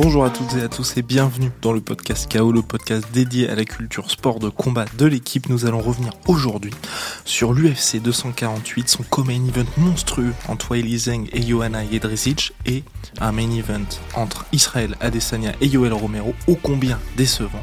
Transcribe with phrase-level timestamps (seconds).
[0.00, 3.48] Bonjour à toutes et à tous et bienvenue dans le podcast KO, le podcast dédié
[3.48, 5.48] à la culture sport de combat de l'équipe.
[5.48, 6.72] Nous allons revenir aujourd'hui
[7.24, 12.84] sur l'UFC 248, son co-main event monstrueux entre Weili Zheng et Johanna Jedrzejczyk et
[13.20, 17.62] un main event entre Israël Adesanya et Yoel Romero, ô combien décevant.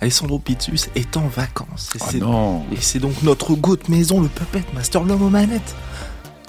[0.00, 1.90] Alessandro Pizzus est en vacances.
[2.14, 5.74] Et Oh c'est donc notre goût de maison, le puppet master, l'homme aux manettes.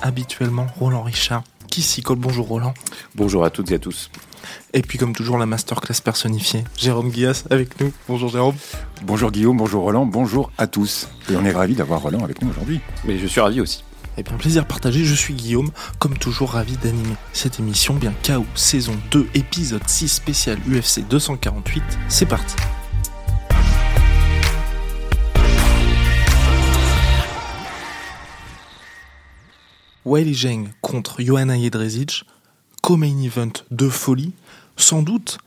[0.03, 2.19] Habituellement, Roland Richard, qui s'y colle.
[2.19, 2.75] Bonjour Roland.
[3.15, 4.11] Bonjour à toutes et à tous.
[4.73, 7.91] Et puis comme toujours, la masterclass personnifiée, Jérôme Guillas avec nous.
[8.07, 8.55] Bonjour Jérôme.
[9.03, 11.07] Bonjour Guillaume, bonjour Roland, bonjour à tous.
[11.29, 12.79] Et on est ravis d'avoir Roland avec nous aujourd'hui.
[13.05, 13.83] Mais je suis ravi aussi.
[14.17, 18.45] Eh bien, plaisir partagé, je suis Guillaume, comme toujours ravi d'animer cette émission, bien KO,
[18.55, 21.83] saison 2, épisode 6 spécial UFC 248.
[22.07, 22.55] C'est parti.
[30.05, 32.25] Weili Zheng contre Johanna Jedrzejczyk,
[32.85, 34.31] co-main event de folie,
[34.77, 35.39] sans doute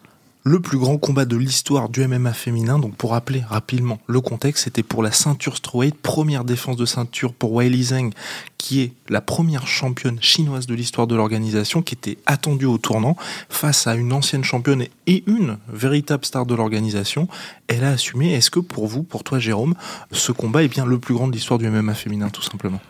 [0.43, 2.81] le plus grand combat de l'histoire du MMA féminin.
[2.81, 7.33] Donc pour rappeler rapidement le contexte, c'était pour la ceinture strawweight, première défense de ceinture
[7.33, 8.11] pour Weili Zheng,
[8.57, 13.17] qui est la première championne chinoise de l'histoire de l'organisation, qui était attendue au tournant
[13.49, 17.29] face à une ancienne championne et une véritable star de l'organisation.
[17.69, 18.33] Elle a assumé.
[18.33, 19.77] Est-ce que pour vous, pour toi Jérôme,
[20.11, 22.81] ce combat est bien le plus grand de l'histoire du MMA féminin, tout simplement?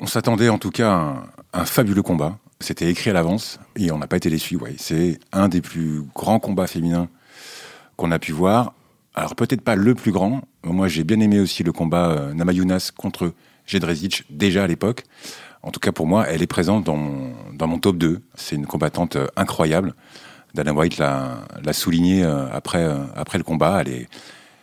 [0.00, 1.14] On s'attendait en tout cas
[1.52, 2.36] à un fabuleux combat.
[2.60, 4.56] C'était écrit à l'avance et on n'a pas été déçus.
[4.56, 4.74] Ouais.
[4.78, 7.08] C'est un des plus grands combats féminins
[7.96, 8.74] qu'on a pu voir.
[9.14, 10.42] Alors peut-être pas le plus grand.
[10.64, 13.32] Moi j'ai bien aimé aussi le combat euh, Namayunas contre
[13.66, 15.04] Jedrzejczyk déjà à l'époque.
[15.62, 18.20] En tout cas pour moi, elle est présente dans mon, dans mon top 2.
[18.34, 19.94] C'est une combattante euh, incroyable.
[20.54, 23.80] Dana White l'a souligné euh, après, euh, après le combat.
[23.80, 24.08] Elle est,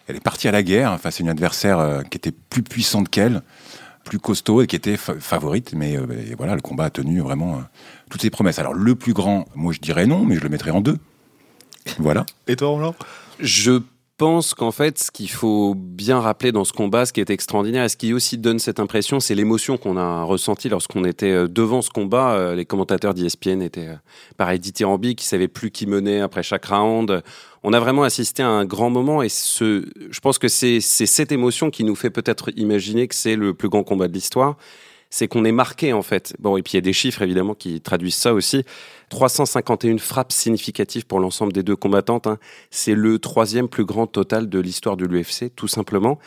[0.07, 3.09] elle est partie à la guerre face à une adversaire euh, qui était plus puissante
[3.09, 3.41] qu'elle,
[4.03, 5.73] plus costaud et qui était fa- favorite.
[5.75, 6.05] Mais euh,
[6.37, 7.61] voilà, le combat a tenu vraiment euh,
[8.09, 8.59] toutes ses promesses.
[8.59, 10.97] Alors le plus grand, moi je dirais non, mais je le mettrais en deux.
[11.97, 12.25] Voilà.
[12.47, 12.95] Et toi Roland?
[13.39, 13.81] Je
[14.17, 17.85] pense qu'en fait, ce qu'il faut bien rappeler dans ce combat, ce qui est extraordinaire
[17.85, 21.47] et ce qui aussi donne cette impression, c'est l'émotion qu'on a ressentie lorsqu'on était euh,
[21.47, 22.53] devant ce combat.
[22.53, 23.89] Les commentateurs d'ESPN étaient
[24.37, 27.23] pareil dithyrambiques, qui savaient plus qui menait après chaque round.
[27.63, 31.31] On a vraiment assisté à un grand moment et ce, je pense que c'est cette
[31.31, 34.57] émotion qui nous fait peut-être imaginer que c'est le plus grand combat de l'histoire.
[35.13, 36.33] C'est qu'on est marqué en fait.
[36.39, 38.63] Bon, et puis il y a des chiffres évidemment qui traduisent ça aussi.
[39.09, 42.27] 351 frappes significatives pour l'ensemble des deux combattantes.
[42.27, 42.39] hein.
[42.71, 46.17] C'est le troisième plus grand total de l'histoire de l'UFC, tout simplement.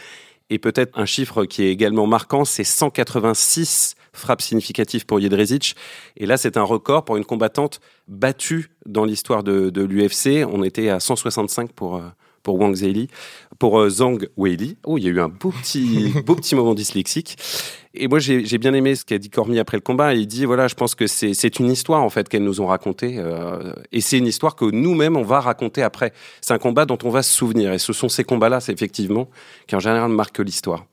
[0.50, 5.74] Et peut-être un chiffre qui est également marquant, c'est 186 frappes significatives pour Jedrzejczyk.
[6.16, 10.46] Et là, c'est un record pour une combattante battue dans l'histoire de, de l'UFC.
[10.46, 12.02] On était à 165 pour, euh,
[12.42, 13.08] pour Wang Zhili.
[13.58, 14.76] Pour euh, Zhang Weili.
[14.84, 17.36] Oh, il y a eu un beau petit, beau petit moment dyslexique.
[17.96, 20.14] Et moi, j'ai bien aimé ce qu'a dit Cormier après le combat.
[20.14, 23.18] Il dit, voilà, je pense que c'est une histoire, en fait, qu'elles nous ont racontée.
[23.18, 26.12] euh, et c'est une histoire que nous-mêmes, on va raconter après.
[26.40, 27.72] C'est un combat dont on va se souvenir.
[27.72, 29.28] Et ce sont ces combats-là, effectivement,
[29.68, 30.86] qui en général marquent l'histoire.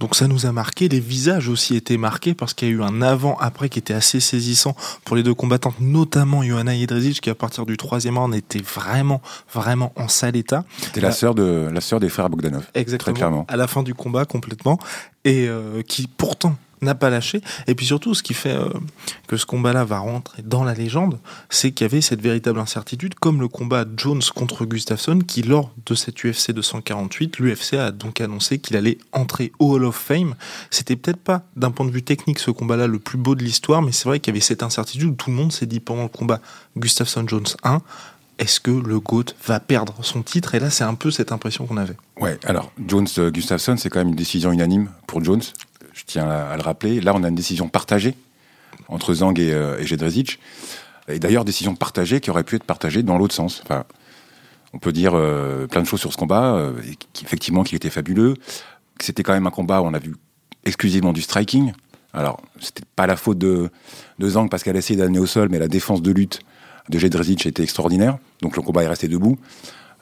[0.00, 2.82] Donc ça nous a marqué, les visages aussi étaient marqués parce qu'il y a eu
[2.82, 7.34] un avant-après qui était assez saisissant pour les deux combattantes, notamment Johanna Jedrzejczyk qui à
[7.34, 9.22] partir du troisième round était vraiment,
[9.52, 10.64] vraiment en sale état.
[10.80, 12.66] C'était la Bah- sœur de la sœur des frères Bogdanov.
[12.74, 13.12] Exactement.
[13.14, 13.44] Très clairement.
[13.48, 14.78] À la fin du combat complètement
[15.24, 17.40] et euh, qui pourtant n'a pas lâché.
[17.66, 18.68] Et puis surtout, ce qui fait euh,
[19.26, 21.18] que ce combat-là va rentrer dans la légende,
[21.50, 25.70] c'est qu'il y avait cette véritable incertitude, comme le combat Jones contre Gustafsson, qui lors
[25.86, 30.34] de cette UFC 248, l'UFC a donc annoncé qu'il allait entrer au Hall of Fame.
[30.70, 33.82] C'était peut-être pas, d'un point de vue technique, ce combat-là le plus beau de l'histoire,
[33.82, 36.04] mais c'est vrai qu'il y avait cette incertitude où tout le monde s'est dit pendant
[36.04, 36.40] le combat
[36.76, 37.80] Gustafsson-Jones 1,
[38.38, 40.54] est-ce que le GOAT va perdre son titre?
[40.54, 41.96] Et là, c'est un peu cette impression qu'on avait.
[42.20, 45.42] Ouais, alors Jones euh, c'est quand même une décision unanime pour Jones.
[45.94, 47.00] Je tiens à, le rappeler.
[47.00, 48.14] Là, on a une décision partagée
[48.88, 49.82] entre Zhang et, euh,
[51.06, 53.62] et d'ailleurs, décision partagée qui aurait pu être partagée dans l'autre sens.
[53.64, 53.84] Enfin,
[54.72, 57.90] on peut dire euh, plein de choses sur ce combat, euh, et qu'effectivement, qu'il était
[57.90, 58.34] fabuleux.
[58.98, 60.16] que C'était quand même un combat où on a vu
[60.64, 61.72] exclusivement du striking.
[62.12, 63.70] Alors, c'était pas la faute de,
[64.18, 66.40] de Zhang parce qu'elle a essayé d'amener au sol, mais la défense de lutte
[66.88, 68.18] de Jedrzejczyk était extraordinaire.
[68.40, 69.38] Donc le combat est resté debout.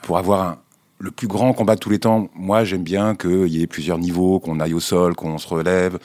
[0.03, 0.59] Pour avoir un,
[1.03, 3.99] le plus grand combat de tous les temps, moi j'aime bien qu'il y ait plusieurs
[3.99, 5.99] niveaux, qu'on aille au sol, qu'on se relève,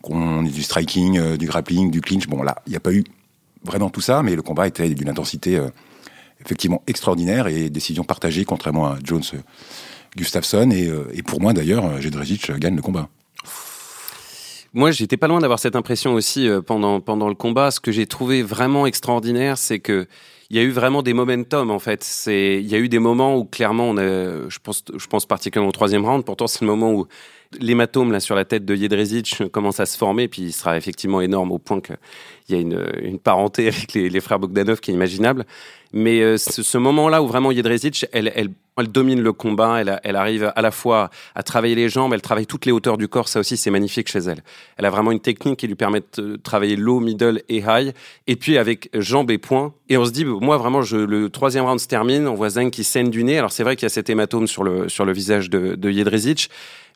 [0.00, 2.28] qu'on ait du striking, euh, du grappling, du clinch.
[2.28, 3.02] Bon là, il n'y a pas eu
[3.64, 5.68] vraiment tout ça, mais le combat était d'une intensité euh,
[6.40, 9.38] effectivement extraordinaire et décision partagée, contrairement à Jones euh,
[10.16, 10.70] Gustafsson.
[10.70, 13.08] Et, pour moi d'ailleurs, Jedrzejczyk gagne le combat.
[14.72, 17.70] Moi, j'étais pas loin d'avoir cette impression aussi pendant, pendant le combat.
[17.72, 20.06] Ce que j'ai trouvé vraiment extraordinaire, c'est que
[20.50, 22.06] il y a eu vraiment des momentum en fait.
[22.26, 26.04] Il y a eu des moments où clairement, on a, je pense, particulièrement au troisième
[26.04, 26.24] round.
[26.24, 27.06] Pourtant, c'est le moment où
[27.58, 31.20] l'hématome là sur la tête de Jedrzejczyk commence à se former, puis il sera effectivement
[31.20, 31.96] énorme au point qu'il
[32.50, 35.46] y a une, une parenté avec les, frères Bogdanov qui est imaginable.
[35.92, 40.62] Mais euh, ce, moment-là où vraiment Jedrzejczyk, elle, elle, domine le combat, elle, arrive à
[40.62, 43.56] la fois à travailler les jambes, elle travaille toutes les hauteurs du corps, ça aussi
[43.56, 44.42] c'est magnifique chez elle.
[44.76, 47.92] Elle a vraiment une technique qui lui permet de travailler low, middle et high,
[48.26, 49.72] et puis avec jambes et poings.
[49.88, 52.84] Et on se dit, moi vraiment, le troisième round se termine, on voit Zeng qui
[52.84, 53.38] saigne du nez.
[53.38, 55.88] Alors c'est vrai qu'il y a cet hématome sur le, visage de, de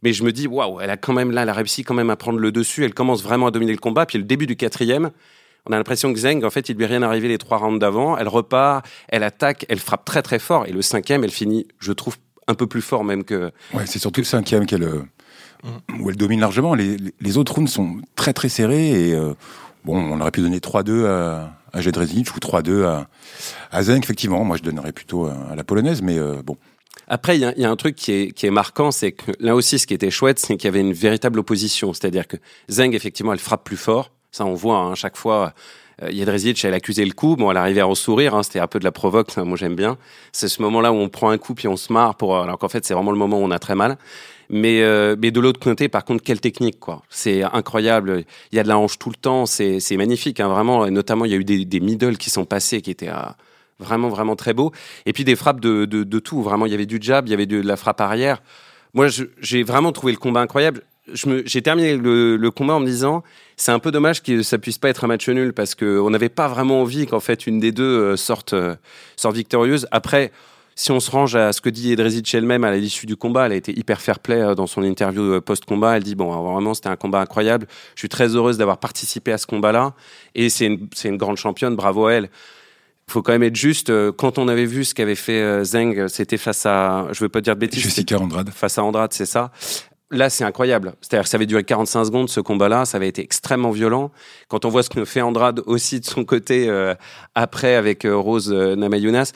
[0.02, 2.10] mais je me dis, waouh, elle a quand même là, elle a réussi quand même
[2.10, 2.84] à prendre le dessus.
[2.84, 4.04] Elle commence vraiment à dominer le combat.
[4.04, 5.10] Puis le début du quatrième,
[5.66, 7.78] on a l'impression que Zeng, en fait, il lui est rien arrivé les trois rounds
[7.78, 8.18] d'avant.
[8.18, 10.66] Elle repart, elle attaque, elle frappe très très fort.
[10.66, 12.16] Et le cinquième, elle finit, je trouve,
[12.48, 13.52] un peu plus fort même que.
[13.72, 14.88] Ouais, c'est surtout le cinquième qu'elle
[16.00, 16.74] où elle domine largement.
[16.74, 19.34] Les, les, autres rounds sont très très serrés et euh,
[19.84, 23.08] bon, on aurait pu donner 3-2 à, à ou 3-2 à,
[23.70, 23.82] à.
[23.82, 26.56] Effectivement, moi je donnerais plutôt à la polonaise, mais euh, bon.
[27.08, 29.78] Après, il y, a un truc qui est, qui est marquant, c'est que là aussi,
[29.78, 31.92] ce qui était chouette, c'est qu'il y avait une véritable opposition.
[31.92, 32.36] C'est-à-dire que
[32.70, 34.12] Zeng, effectivement, elle frappe plus fort.
[34.30, 35.52] Ça, on voit hein, chaque fois.
[36.02, 37.36] Euh, Jedrzejczyk, elle accusait le coup.
[37.36, 38.34] Bon, elle arrivait à sourire.
[38.34, 39.36] Hein, C'était un peu de la provoque.
[39.36, 39.96] Moi, j'aime bien.
[40.32, 42.16] C'est ce moment-là où on prend un coup puis on se marre.
[42.16, 43.96] Pour, alors qu'en fait, c'est vraiment le moment où on a très mal.
[44.50, 47.02] Mais, euh, mais de l'autre côté, par contre, quelle technique, quoi.
[47.08, 48.24] C'est incroyable.
[48.52, 49.46] Il y a de la hanche tout le temps.
[49.46, 50.86] C'est magnifique, hein, vraiment.
[50.86, 53.36] Et notamment, il y a eu des, des middle qui sont passés, qui étaient à
[53.82, 54.72] vraiment vraiment très beau.
[55.06, 56.42] Et puis des frappes de, de, tout.
[56.42, 58.42] Vraiment, il y avait du jab, il y avait de, la frappe arrière.
[58.94, 59.08] Moi,
[59.40, 60.82] j'ai vraiment trouvé le combat incroyable.
[61.08, 63.24] J'ai terminé le, le, combat en me disant,
[63.56, 66.10] c'est un peu dommage que ça puisse pas être un match nul parce que on
[66.10, 68.76] n'avait pas vraiment envie qu'en fait une des deux euh, sorte, euh,
[69.16, 69.88] sorte victorieuse.
[69.90, 70.30] Après,
[70.76, 73.52] si on se range à ce que dit Edrezic elle-même à l'issue du combat, elle
[73.52, 75.96] a été hyper fair play euh, dans son interview post-combat.
[75.96, 77.66] Elle dit bon, vraiment, c'était un combat incroyable.
[77.96, 79.94] Je suis très heureuse d'avoir participé à ce combat-là
[80.36, 81.74] et c'est une, une grande championne.
[81.74, 82.30] Bravo à elle
[83.08, 83.92] faut quand même être juste.
[84.12, 87.56] Quand on avait vu ce qu'avait fait Zeng, c'était face à, je veux pas dire
[87.56, 87.82] de bêtises.
[87.82, 88.48] Jessica Andrade.
[88.48, 89.50] Face à Andrade, c'est ça.
[90.12, 90.94] Là, c'est incroyable.
[91.00, 92.84] C'est-à-dire que ça avait duré 45 secondes, ce combat-là.
[92.84, 94.12] Ça avait été extrêmement violent.
[94.48, 96.94] Quand on voit ce que fait Andrade aussi de son côté euh,
[97.34, 99.32] après avec euh, Rose euh, Namayunas,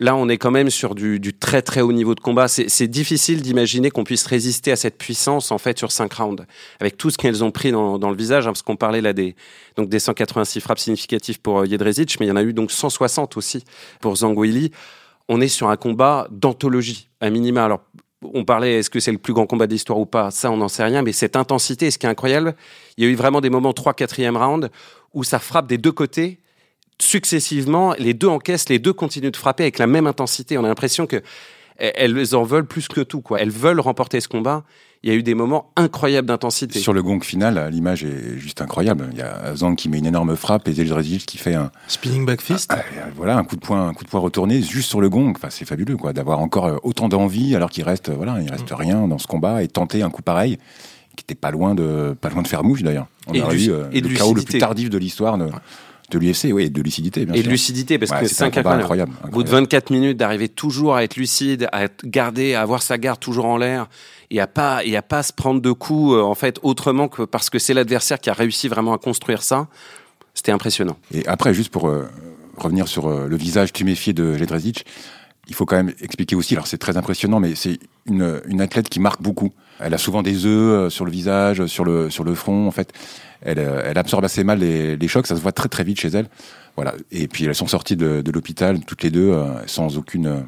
[0.00, 2.48] là, on est quand même sur du, très très haut niveau de combat.
[2.48, 6.44] C'est difficile d'imaginer qu'on puisse résister à cette puissance en fait sur 5 rounds,
[6.80, 9.36] avec tout ce qu'elles ont pris dans, le visage, hein, parce qu'on parlait là des
[9.76, 12.72] donc des 186 frappes significatives pour euh, Jedrzejczyk, mais il y en a eu donc
[12.72, 13.64] 160 aussi
[14.00, 14.72] pour Zanguili.
[15.28, 17.64] On est sur un combat d'anthologie, à minima.
[17.64, 17.82] Alors
[18.22, 20.30] on parlait, est-ce que c'est le plus grand combat de l'histoire ou pas?
[20.30, 21.02] Ça, on n'en sait rien.
[21.02, 22.54] Mais cette intensité, ce qui est incroyable,
[22.96, 24.70] il y a eu vraiment des moments 3 4e round
[25.14, 26.38] où ça frappe des deux côtés
[27.02, 30.58] successivement, les deux encaissent, les deux continuent de frapper avec la même intensité.
[30.58, 31.22] On a l'impression que
[31.80, 33.20] elles en veulent plus que tout.
[33.20, 33.40] Quoi.
[33.40, 34.64] Elles veulent remporter ce combat.
[35.02, 36.78] Il y a eu des moments incroyables d'intensité.
[36.78, 39.08] Sur le gong final, l'image est juste incroyable.
[39.12, 42.26] Il y a Zang qui met une énorme frappe et Zeljrezic qui fait un spinning
[42.26, 42.70] back fist.
[42.70, 42.82] Ah,
[43.16, 45.32] voilà, un coup de poing, un coup de poing retourné juste sur le gong.
[45.34, 48.70] Enfin, c'est fabuleux, quoi, d'avoir encore euh, autant d'envie alors qu'il reste, voilà, il reste
[48.70, 48.74] mm.
[48.74, 50.58] rien dans ce combat et tenter un coup pareil
[51.16, 53.06] qui était pas loin de, pas loin de faire mouche d'ailleurs.
[53.26, 55.38] On et a eu euh, le chaos le plus tardif de l'histoire.
[55.38, 55.48] De,
[56.10, 57.46] de l'UFC, oui, et de lucidité, bien et sûr.
[57.46, 58.82] de lucidité, parce ouais, que c'est incroyable.
[58.82, 59.12] incroyable.
[59.24, 62.98] Au bout de 24 minutes, d'arriver toujours à être lucide, à gardé, à avoir sa
[62.98, 63.88] garde toujours en l'air,
[64.30, 67.22] et à pas, et à pas se prendre de coups, euh, en fait, autrement que
[67.22, 69.68] parce que c'est l'adversaire qui a réussi vraiment à construire ça.
[70.34, 70.96] C'était impressionnant.
[71.12, 72.08] Et après, juste pour euh,
[72.56, 74.84] revenir sur euh, le visage tuméfié de Jedrzejczyk,
[75.48, 78.88] il faut quand même expliquer aussi, alors c'est très impressionnant, mais c'est une, une athlète
[78.88, 79.52] qui marque beaucoup.
[79.80, 82.92] Elle a souvent des œufs sur le visage, sur le, sur le front, en fait
[83.42, 86.08] elle, elle, absorbe assez mal les, les, chocs, ça se voit très très vite chez
[86.08, 86.28] elle.
[86.76, 86.94] Voilà.
[87.10, 90.40] Et puis elles sont sorties de, de l'hôpital toutes les deux euh, sans aucune, euh,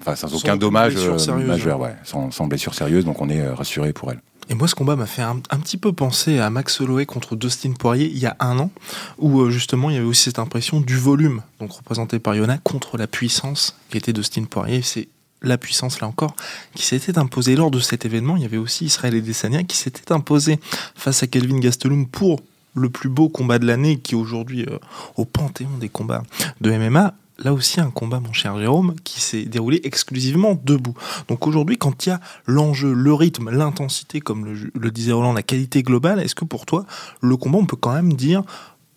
[0.00, 3.04] enfin sans, sans aucun dommage euh, majeur, ouais, sans, sans, blessure sérieuse.
[3.04, 4.20] Donc on est rassuré pour elle.
[4.48, 7.36] Et moi, ce combat m'a fait un, un, petit peu penser à Max Holloway contre
[7.36, 8.72] Dustin Poirier il y a un an,
[9.18, 12.98] où justement il y avait aussi cette impression du volume, donc représenté par Yona, contre
[12.98, 14.82] la puissance qui était Dustin Poirier.
[14.82, 15.06] C'est
[15.42, 16.34] la puissance là encore,
[16.74, 18.36] qui s'était imposée lors de cet événement.
[18.36, 20.58] Il y avait aussi Israël et Desania qui s'était imposé
[20.94, 22.40] face à Kelvin Gastelum pour
[22.74, 24.78] le plus beau combat de l'année, qui est aujourd'hui euh,
[25.16, 26.22] au panthéon des combats
[26.60, 27.14] de MMA.
[27.38, 30.94] Là aussi, un combat, mon cher Jérôme, qui s'est déroulé exclusivement debout.
[31.28, 35.32] Donc aujourd'hui, quand il y a l'enjeu, le rythme, l'intensité, comme le, le disait Roland,
[35.32, 36.84] la qualité globale, est-ce que pour toi,
[37.22, 38.42] le combat, on peut quand même dire,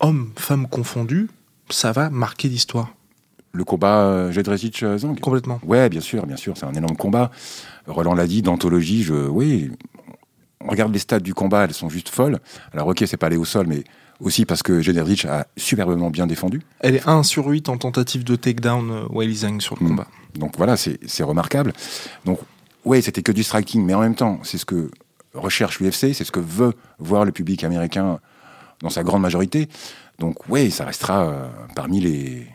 [0.00, 1.30] homme, femme confondus,
[1.70, 2.92] ça va marquer l'histoire?
[3.54, 5.60] Le combat euh, Jedrzejczyk-Zang Complètement.
[5.64, 7.30] Ouais, bien sûr, bien sûr, c'est un énorme combat.
[7.86, 9.70] Roland l'a dit, d'anthologie, je, oui,
[10.60, 12.40] on regarde les stats du combat, elles sont juste folles.
[12.72, 13.84] Alors ok, c'est pas aller au sol, mais
[14.20, 16.62] aussi parce que Jedrzejczyk a superbement bien défendu.
[16.80, 19.88] Elle est 1 sur 8 en tentative de takedown euh, Weili Zhang sur le mmh.
[19.88, 20.06] combat.
[20.34, 21.72] Donc voilà, c'est remarquable.
[22.24, 22.40] Donc
[22.84, 24.90] ouais, c'était que du striking, mais en même temps, c'est ce que
[25.32, 28.18] recherche l'UFC, c'est ce que veut voir le public américain
[28.80, 29.68] dans sa grande majorité.
[30.18, 32.46] Donc ouais, ça restera euh, parmi les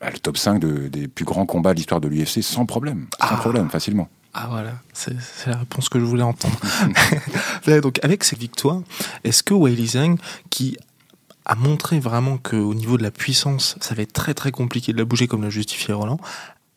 [0.00, 3.06] bah, le top 5 de- des plus grands combats de l'histoire de l'UFC sans problème.
[3.20, 3.36] Sans Ah.
[3.36, 4.08] problème, facilement.
[4.32, 5.12] Ah voilà, c'est
[5.46, 6.56] la réponse que je voulais entendre.
[7.82, 8.80] Donc avec ces victoires,
[9.24, 10.18] est-ce que Weili Zhang,
[10.50, 10.76] qui
[11.46, 14.98] a montré vraiment qu'au niveau de la puissance, ça va être très très compliqué de
[14.98, 16.20] la bouger comme l'a justifié Roland,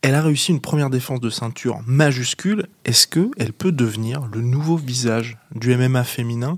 [0.01, 2.65] elle a réussi une première défense de ceinture majuscule.
[2.85, 6.57] Est-ce que elle peut devenir le nouveau visage du MMA féminin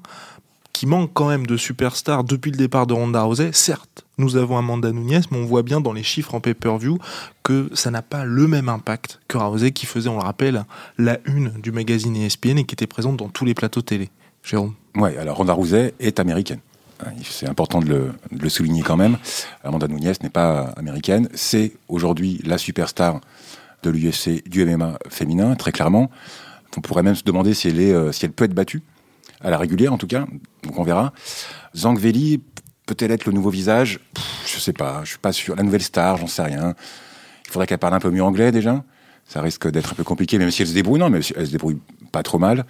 [0.75, 4.57] qui manque quand même de superstars depuis le départ de Ronda Rousey Certes, nous avons
[4.57, 6.97] Amanda Nunes, mais on voit bien dans les chiffres en pay-per-view
[7.43, 10.65] que ça n'a pas le même impact que Rousey qui faisait, on le rappelle,
[10.97, 14.09] la une du magazine ESPN et qui était présente dans tous les plateaux télé.
[14.43, 16.59] Jérôme Ouais, alors Ronda Rousey est américaine.
[16.99, 19.17] Hein, C'est important de le, souligner quand même.
[19.63, 21.29] Amanda Nunes n'est pas américaine.
[21.35, 23.21] C'est aujourd'hui la superstar
[23.81, 26.11] de l'UFC, du MMA féminin, très clairement.
[26.75, 28.83] On pourrait même se demander si elle, euh, si elle peut être battue,
[29.41, 30.25] à la régulière en tout cas.
[30.63, 31.13] Donc on verra.
[31.75, 32.41] Zhang Weili
[32.85, 33.99] peut-elle être le nouveau visage?
[34.45, 35.55] Je sais pas, je suis pas sûr.
[35.55, 36.75] La nouvelle star, j'en sais rien.
[37.45, 38.83] Il faudrait qu'elle parle un peu mieux anglais déjà.
[39.27, 40.99] Ça risque d'être un peu compliqué, même si elle se débrouille.
[40.99, 41.79] Non, mais elle se débrouille
[42.11, 42.63] pas trop mal.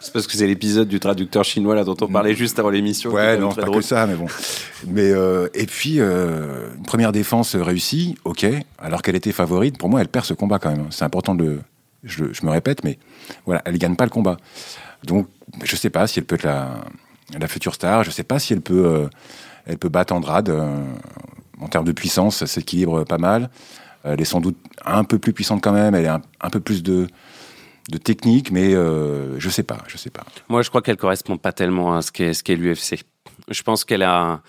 [0.00, 3.12] C'est parce que c'est l'épisode du traducteur chinois là dont on parlait juste avant l'émission.
[3.12, 3.82] Ouais, non, pas drôle.
[3.82, 4.26] que ça, mais bon.
[4.88, 8.44] Mais euh, et puis euh, une première défense réussie, ok.
[8.78, 10.86] Alors qu'elle était favorite, pour moi, elle perd ce combat quand même.
[10.90, 11.60] C'est important de, le-
[12.02, 12.98] je, je me répète, mais
[13.46, 14.38] voilà, elle gagne pas le combat.
[15.04, 15.28] Donc,
[15.62, 18.04] je sais pas si elle peut être la, future star.
[18.04, 19.08] Je sais pas si elle peut, euh,
[19.66, 20.48] elle peut battre Andrade.
[20.48, 20.84] euh,
[21.60, 23.48] en termes de puissance, ça s'équilibre pas mal.
[24.04, 25.94] Elle est sans doute un peu plus puissante quand même.
[25.94, 27.06] Elle a un, peu plus de
[27.90, 30.24] de technique, mais euh, je sais pas, je sais pas.
[30.48, 33.04] Moi, je crois qu'elle correspond pas tellement à ce qu'est ce qu'est l'UFC.
[33.48, 34.40] Je pense qu'elle a.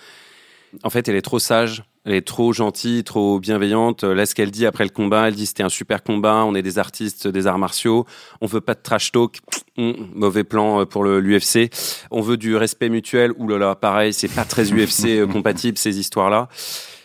[0.84, 4.04] En fait, elle est trop sage, elle est trop gentille, trop bienveillante.
[4.04, 6.62] Là, ce qu'elle dit après le combat, elle dit c'était un super combat, on est
[6.62, 8.06] des artistes des arts martiaux,
[8.42, 9.38] on veut pas de trash talk,
[9.76, 11.72] Hum, mauvais plan euh, pour l'UFC.
[12.12, 15.80] On veut du respect mutuel, ouh là là, pareil, c'est pas très UFC euh, compatible
[15.80, 16.48] ces histoires-là.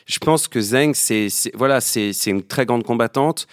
[0.04, 3.46] Je pense que Zeng, c'est c'est- voilà, c'est c'est une très grande combattante.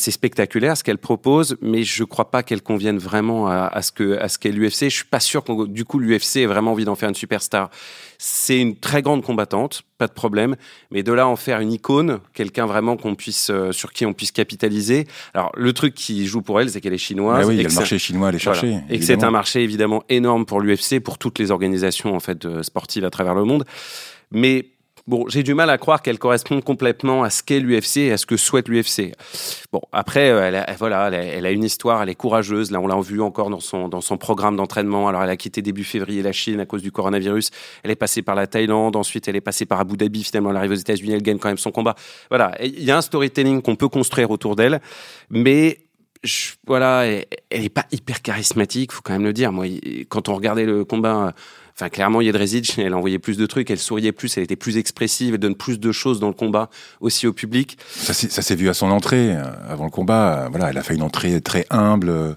[0.00, 3.92] C'est spectaculaire ce qu'elle propose, mais je crois pas qu'elle convienne vraiment à, à ce
[3.92, 4.84] que à ce qu'est l'UFC.
[4.84, 7.70] Je suis pas sûr que du coup l'UFC ait vraiment envie d'en faire une superstar.
[8.16, 10.56] C'est une très grande combattante, pas de problème,
[10.90, 14.14] mais de là en faire une icône, quelqu'un vraiment qu'on puisse euh, sur qui on
[14.14, 15.06] puisse capitaliser.
[15.34, 17.44] Alors le truc qui joue pour elle, c'est qu'elle est chinoise.
[17.44, 18.60] Ah oui, il et y a le marché chinois à aller voilà.
[18.60, 18.80] chercher.
[18.88, 22.44] Et que c'est un marché évidemment énorme pour l'UFC, pour toutes les organisations en fait
[22.46, 23.64] euh, sportives à travers le monde.
[24.30, 24.66] Mais
[25.06, 28.16] bon, j'ai du mal à croire qu'elle corresponde complètement à ce qu'est l'UFC et à
[28.16, 29.12] ce que souhaite l'UFC.
[29.72, 32.70] Bon, après, euh, elle a, voilà, elle a, une histoire, elle est courageuse.
[32.70, 35.08] Là, on l'a vu encore dans son, dans son programme d'entraînement.
[35.08, 37.50] Alors, elle a quitté début février la Chine à cause du coronavirus.
[37.82, 38.96] Elle est passée par la Thaïlande.
[38.96, 40.24] Ensuite, elle est passée par Abu Dhabi.
[40.24, 41.12] Finalement, elle arrive aux États-Unis.
[41.12, 41.94] Elle gagne quand même son combat.
[42.28, 42.52] Voilà.
[42.62, 44.80] Il y a un storytelling qu'on peut construire autour d'elle.
[45.30, 45.78] Mais
[46.66, 49.52] voilà, elle, elle est pas hyper charismatique, faut quand même le dire.
[49.52, 49.66] Moi,
[50.08, 51.34] quand on regardait le combat,
[51.80, 55.34] enfin clairement, Jedrzejczyk, elle envoyait plus de trucs, elle souriait plus, elle était plus expressive,
[55.34, 56.68] elle donne plus de choses dans le combat
[57.00, 57.78] aussi au public.
[57.90, 60.48] Ça s'est ça s'est vu à son entrée, euh, avant le combat.
[60.50, 62.34] Voilà, elle a fait une entrée très humble, euh,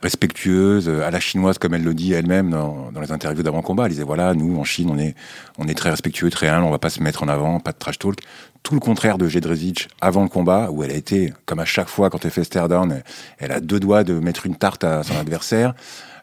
[0.00, 3.84] respectueuse, euh, à la chinoise, comme elle le dit elle-même dans, dans les interviews d'avant-combat.
[3.84, 5.14] Elle disait voilà, nous, en Chine, on est,
[5.58, 7.78] on est très respectueux, très humble, on va pas se mettre en avant, pas de
[7.78, 8.18] trash talk.
[8.62, 11.88] Tout le contraire de Jedrzejczyk avant le combat, où elle a été, comme à chaque
[11.88, 13.04] fois quand elle fait stare down, elle,
[13.38, 15.74] elle a deux doigts de mettre une tarte à son adversaire.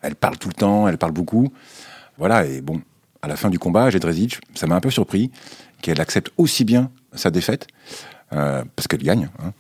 [0.02, 1.54] Elle parle tout le temps, elle parle beaucoup.
[2.22, 2.80] Voilà, et bon,
[3.24, 5.32] à la fin du combat, Jedrzejczyk, ça m'a un peu surpris
[5.82, 7.66] qu'elle accepte aussi bien sa défaite,
[8.32, 9.30] euh, parce qu'elle gagne.
[9.40, 9.54] hein.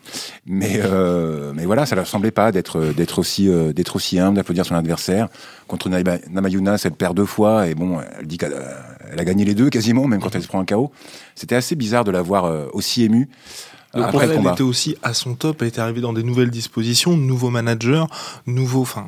[0.45, 4.35] Mais, euh, mais voilà, ça ne semblait pas d'être d'être aussi, euh, d'être aussi humble,
[4.35, 5.27] d'applaudir son adversaire.
[5.65, 9.71] Contre Namayunas, elle perd deux fois, et bon, elle dit qu'elle a, gagné les deux
[9.71, 10.91] quasiment, même quand elle se prend un KO.
[11.33, 13.27] C'était assez bizarre de la voir aussi émue
[13.95, 16.51] Donc après le elle était aussi à son top, elle était arrivée dans des nouvelles
[16.51, 18.07] dispositions, nouveau manager,
[18.45, 19.07] nouveau, enfin,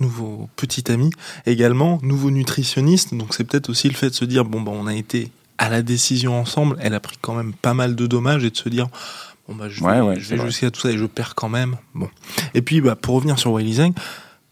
[0.00, 1.10] nouveau petit ami
[1.46, 3.14] également, nouveau nutritionniste.
[3.14, 5.68] Donc c'est peut-être aussi le fait de se dire bon bah on a été à
[5.68, 6.76] la décision ensemble.
[6.80, 8.88] Elle a pris quand même pas mal de dommages et de se dire
[9.48, 11.48] bon bah je vais, Ouais, ouais, je vais jusqu'à tout ça et je perds quand
[11.48, 11.76] même.
[11.94, 12.08] Bon.
[12.54, 13.92] Et puis bah pour revenir sur Weili Zhang,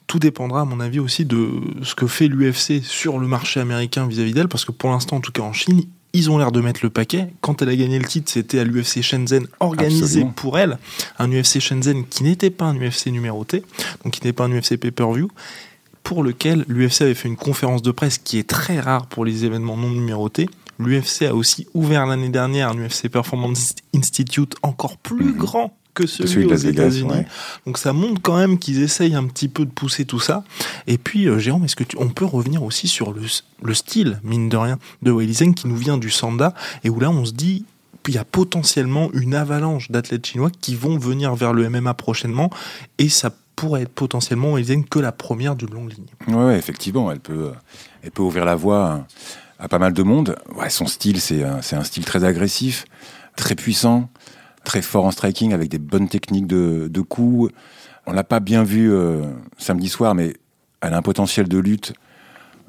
[0.07, 1.49] tout dépendra à mon avis aussi de
[1.83, 5.21] ce que fait l'UFC sur le marché américain vis-à-vis d'elle parce que pour l'instant en
[5.21, 5.83] tout cas en Chine
[6.13, 7.29] ils ont l'air de mettre le paquet.
[7.41, 10.31] Quand elle a gagné le titre, c'était à l'UFC Shenzhen organisé Absolument.
[10.33, 10.79] pour elle.
[11.19, 13.63] Un UFC Shenzhen qui n'était pas un UFC numéroté,
[14.03, 15.29] donc qui n'était pas un UFC pay-per-view,
[16.03, 19.45] pour lequel l'UFC avait fait une conférence de presse qui est très rare pour les
[19.45, 20.49] événements non numérotés.
[20.79, 25.37] L'UFC a aussi ouvert l'année dernière un UFC Performance Institute encore plus Mhm.
[25.37, 27.11] grand que celui, celui de aux États-Unis.
[27.11, 27.27] ouais.
[27.67, 30.45] Donc ça montre quand même qu'ils essayent un petit peu de pousser tout ça.
[30.87, 33.23] Et puis, euh, Jérôme, est-ce que tu- on peut revenir aussi sur le,
[33.63, 37.11] le style, mine de rien, de Zhang qui nous vient du Sanda et où là
[37.11, 37.65] on se dit
[38.09, 42.51] il y a potentiellement une avalanche d'athlètes chinois qui vont venir vers le MMA prochainement
[42.99, 46.07] et ça pourrait être potentiellement Zhang que la première d'une longue ligne.
[46.37, 47.51] Ouais, ouais, effectivement, elle peut,
[48.05, 49.07] elle peut ouvrir la voie
[49.59, 50.37] à, pas mal de monde.
[50.55, 52.85] Ouais, son style, c'est un, c'est un style très agressif,
[53.35, 54.09] très puissant,
[54.67, 57.51] très fort en striking, avec des bonnes techniques de, de coups.
[58.05, 59.23] On l'a pas bien vu euh,
[59.57, 60.35] samedi soir, mais
[60.83, 61.95] elle a un potentiel de lutte,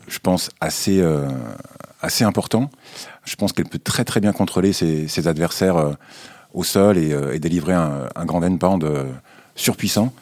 [0.08, 1.28] je pense, assez, euh,
[2.02, 2.70] assez important.
[3.26, 5.94] Je pense qu'elle peut très très bien contrôler ses, adversaires euh,
[6.54, 8.86] au sol et, euh, délivrer un, grand endpound
[9.56, 10.14] surpuissant.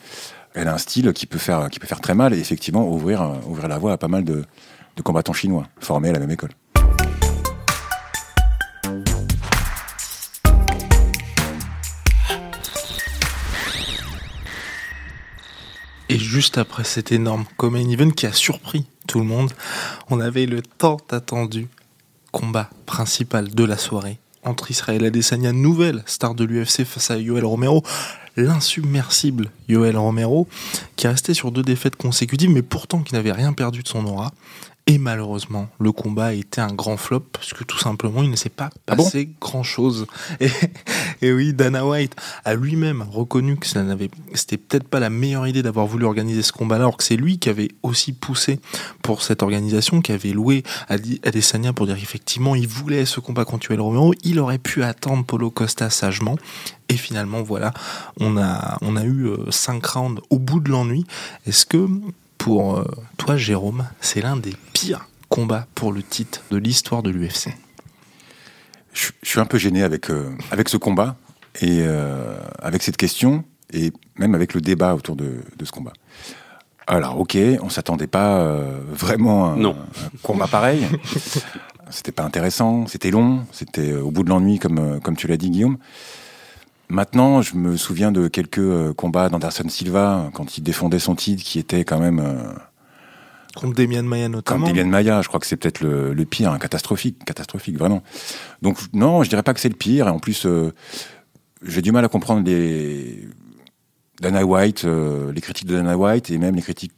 [0.53, 3.39] Elle a un style qui peut faire, qui peut faire très mal et effectivement ouvrir,
[3.48, 4.46] ouvrir la voie à pas mal de,
[4.96, 6.51] de combattants chinois formés à la même école.
[16.36, 19.54] Juste après cet énorme Common Event qui a surpris tout le monde,
[20.10, 21.70] on avait le tant attendu
[22.34, 27.46] combat principal de la soirée entre Israël Adesanya, nouvelle star de l'UFC face à Yoel
[27.46, 27.84] Romero,
[28.36, 30.50] l'insubmersible Yoel Romero,
[30.98, 34.06] qui est resté sur deux défaites consécutives, mais pourtant qui n'avait rien perdu de son
[34.06, 34.34] aura.
[34.88, 38.36] Et malheureusement, le combat a été un grand flop, parce que tout simplement, il ne
[38.36, 40.06] s'est pas Ah bon passé grand-chose.
[40.39, 40.50] Et,
[41.24, 45.48] et oui, Dana White a lui-même reconnu que ça n'avait, c'était peut-être pas la meilleure
[45.48, 48.60] idée d'avoir voulu organiser ce combat-là, alors que c'est lui qui avait aussi poussé
[49.01, 53.72] pour cette organisation, qui avait loué Adesanya pour dire qu'effectivement, il voulait ce combat contre
[53.72, 54.13] Yoel Romero.
[54.24, 56.38] Il aurait pu attendre Polo Costa sagement.
[56.89, 57.74] Et finalement, voilà,
[58.20, 61.06] on a, on a eu euh, cinq rounds au bout de l'ennui.
[61.48, 61.88] Est-ce que
[62.46, 62.86] pour euh,
[63.18, 67.50] toi, Jérôme, c'est l'un des pires combats pour le titre de l'histoire de l'UFC
[68.94, 71.16] je, je suis un peu gêné avec, euh, avec ce combat
[71.60, 75.94] et euh, avec cette question et même avec le débat autour de, de ce combat.
[76.86, 79.75] Alors, ok, on s'attendait pas euh, vraiment à un, Non.
[79.75, 80.86] un combat pareil.
[81.90, 85.50] c'était pas intéressant, c'était long, c'était au bout de l'ennui, comme, comme tu l'as dit,
[85.50, 85.80] Guillaume.
[86.89, 91.44] Maintenant, je me souviens de quelques euh, combats d'Anderson Silva quand il défendait son titre,
[91.44, 92.54] qui était quand même euh,
[93.56, 94.68] Contre Demian comme notamment.
[94.68, 98.04] Demian Maya, je crois que c'est peut-être le, le pire, hein, catastrophique, catastrophique, vraiment.
[98.62, 100.08] Donc non, je dirais pas que c'est le pire.
[100.08, 100.74] Et en plus, euh,
[101.63, 103.27] j'ai du mal à comprendre les
[104.22, 106.92] Dana White, euh, les critiques de Dana White et même les critiques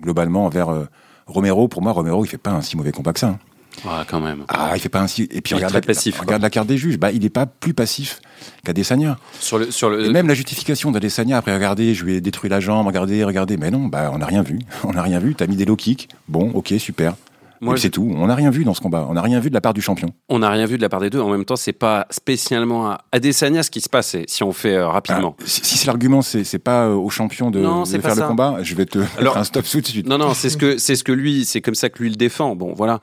[0.00, 0.84] globalement envers euh,
[1.26, 1.66] Romero.
[1.68, 3.28] Pour moi, Romero, il fait pas un si mauvais combat que ça.
[3.28, 3.38] hein.
[3.86, 4.44] Ah, quand même.
[4.48, 5.22] Ah, il fait pas un si.
[5.30, 6.98] Et puis Il regarde, très la, passif, regarde la carte des juges.
[6.98, 8.20] Bah, il est pas plus passif
[8.64, 9.18] qu'Adesanya.
[9.38, 12.50] Sur le, sur le, Et même la justification d'Adesanya après, regardez, je lui ai détruit
[12.50, 13.56] la jambe, regardez, regardez.
[13.56, 14.58] Mais non, bah, on n'a rien vu.
[14.84, 15.34] On n'a rien vu.
[15.34, 16.08] T'as mis des low kicks.
[16.28, 17.14] Bon, ok, super.
[17.60, 18.10] moi, c'est tout.
[18.16, 19.06] On n'a rien vu dans ce combat.
[19.08, 20.08] On n'a rien vu de la part du champion.
[20.28, 21.20] on n'a rien vu de la part des deux.
[21.20, 24.74] En même temps, c'est pas spécialement à Adesanya ce qui se passe, si on fait
[24.76, 25.36] euh, rapidement.
[25.38, 28.22] Ah, si si c'est l'argument, c'est c'est pas euh, au champion de, Non, faire le
[28.22, 30.06] combat, je vais te Alors- faire un stop tout de suite.
[30.06, 32.16] Non, non, c'est ce que c'est ce que lui, c'est comme ça que lui le
[32.16, 32.56] défend.
[32.56, 33.00] Bon, voilà.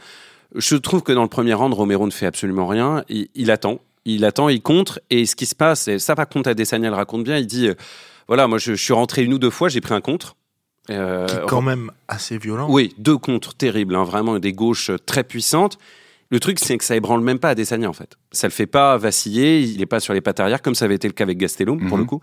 [0.56, 3.04] Je trouve que dans le premier round, Romero ne fait absolument rien.
[3.10, 5.00] Il, il attend, il attend, il contre.
[5.10, 7.38] Et ce qui se passe, et ça par contre, Adesanya le raconte bien.
[7.38, 7.74] Il dit, euh,
[8.28, 10.36] voilà, moi je, je suis rentré une ou deux fois, j'ai pris un contre.
[10.90, 12.68] Euh, qui est quand même assez violent.
[12.70, 15.78] Oui, deux contres terribles, hein, vraiment des gauches euh, très puissantes.
[16.30, 18.18] Le truc, c'est que ça ébranle même pas Adesanya, en fait.
[18.32, 20.96] Ça le fait pas vaciller, il n'est pas sur les pattes arrière, comme ça avait
[20.96, 22.04] été le cas avec Gastelum, pour Mhm.
[22.04, 22.22] le coup.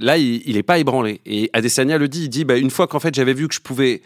[0.00, 1.20] Là, il, il est pas ébranlé.
[1.26, 3.60] Et Adesanya le dit, il dit, bah, une fois qu'en fait j'avais vu que je
[3.60, 4.02] pouvais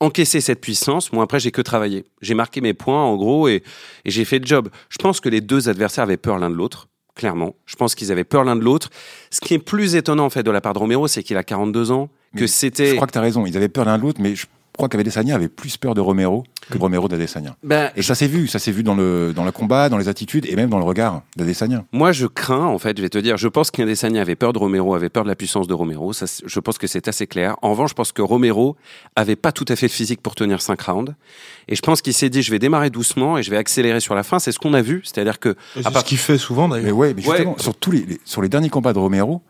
[0.00, 2.04] encaisser cette puissance, moi après j'ai que travaillé.
[2.20, 3.62] J'ai marqué mes points, en gros, et,
[4.04, 4.68] et j'ai fait le job.
[4.88, 6.88] Je pense que les deux adversaires avaient peur l'un de l'autre.
[7.14, 8.90] Clairement, je pense qu'ils avaient peur l'un de l'autre.
[9.30, 11.44] Ce qui est plus étonnant en fait de la part de Romero, c'est qu'il a
[11.44, 12.88] 42 ans, que c'était.
[12.88, 14.88] Je crois que tu as raison, ils avaient peur l'un de l'autre, mais je crois
[14.88, 17.56] qu'Adesanya avait plus peur de Romero que Romero d'Adesanya.
[17.62, 20.08] Ben, Et ça s'est vu, ça s'est vu dans le, dans le combat, dans les
[20.08, 21.84] attitudes et même dans le regard d'Adesanya.
[21.92, 24.58] Moi, je crains, en fait, je vais te dire, je pense qu'Adesanya avait peur de
[24.58, 26.12] Romero, avait peur de la puissance de Romero.
[26.12, 27.56] Ça, je pense que c'est assez clair.
[27.62, 28.76] En revanche, je pense que Romero
[29.16, 31.14] avait pas tout à fait le physique pour tenir 5 rounds.
[31.68, 34.14] Et je pense qu'il s'est dit, je vais démarrer doucement et je vais accélérer sur
[34.14, 34.38] la fin.
[34.38, 35.02] C'est ce qu'on a vu.
[35.04, 36.96] C'est-à-dire que, Et C'est à part- ce qu'il fait souvent Mais d'ailleurs.
[36.96, 37.62] ouais, mais justement, Ouais.
[37.62, 39.42] sur, tous les, les- sur les derniers combats de Romero,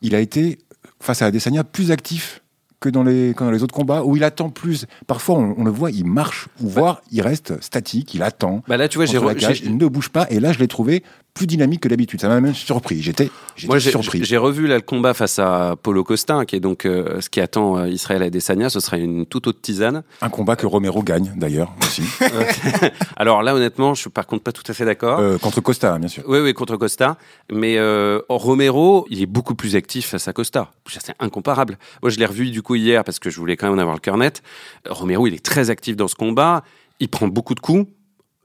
[0.00, 0.58] il a été,
[1.00, 2.42] face à Adesanya, plus actif
[2.82, 4.86] que dans les, que dans les autres combats, où il attend plus.
[5.06, 8.62] Parfois, on, on le voit, il marche, ou voire il reste statique, il attend.
[8.68, 9.18] bah là, tu vois, j'ai-
[9.64, 11.02] il ne bouge pas, et là, je l'ai trouvé
[11.34, 12.20] plus dynamique que d'habitude.
[12.20, 13.00] Ça m'a même surpris.
[13.02, 14.22] J'étais, surpris.
[14.22, 17.40] j'ai revu là le combat face à Polo Costa, qui est donc euh, ce qui
[17.40, 18.68] attend euh, Israël Adesanya.
[18.68, 20.02] Ce sera une toute autre tisane.
[20.20, 22.02] Un combat que Romero gagne, d'ailleurs, aussi.
[23.16, 25.20] Alors là, honnêtement, je suis par contre pas tout à fait d'accord.
[25.20, 26.22] Euh, contre Costa, bien sûr.
[26.26, 27.16] Oui, oui, contre Costa.
[27.50, 30.70] Mais euh, Romero, il est beaucoup plus actif face à Costa.
[30.88, 31.78] C'est incomparable.
[32.02, 33.96] Moi, je l'ai revu du coup hier parce que je voulais quand même en avoir
[33.96, 34.42] le cœur net.
[34.88, 36.62] Romero, il est très actif dans ce combat.
[37.00, 37.86] Il prend beaucoup de coups.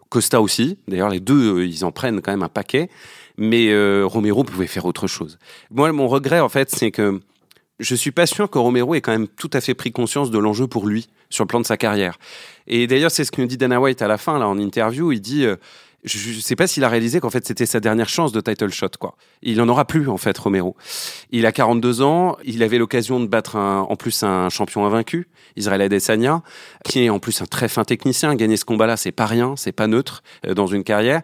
[0.10, 0.78] Costa aussi.
[0.88, 2.90] D'ailleurs, les deux, euh, ils en prennent quand même un paquet.
[3.38, 5.38] Mais euh, Romero pouvait faire autre chose.
[5.70, 7.20] Moi, mon regret, en fait, c'est que
[7.80, 10.40] je suis pas sûr que Romero ait quand même tout à fait pris conscience de
[10.40, 12.18] l'enjeu pour lui sur le plan de sa carrière.
[12.66, 15.12] Et d'ailleurs, c'est ce que dit Dana White à la fin, là, en interview.
[15.12, 15.56] Il dit, euh,
[16.08, 18.70] je ne sais pas s'il a réalisé qu'en fait c'était sa dernière chance de title
[18.70, 19.16] shot quoi.
[19.42, 20.76] Il en aura plus en fait Romero.
[21.32, 25.82] Il a 42 ans, il avait l'occasion de battre en plus un champion invaincu, Israël
[25.82, 26.42] Adesanya,
[26.86, 28.36] qui est en plus un très fin technicien.
[28.36, 31.22] Gagner ce combat-là, c'est pas rien, c'est pas neutre euh, dans une carrière.